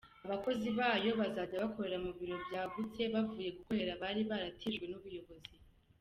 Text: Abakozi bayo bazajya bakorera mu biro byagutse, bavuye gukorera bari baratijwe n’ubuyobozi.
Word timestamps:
Abakozi 0.25 0.67
bayo 0.77 1.11
bazajya 1.19 1.63
bakorera 1.63 1.97
mu 2.05 2.11
biro 2.17 2.35
byagutse, 2.45 3.01
bavuye 3.13 3.49
gukorera 3.57 3.93
bari 4.01 4.21
baratijwe 4.29 4.85
n’ubuyobozi. 4.87 5.53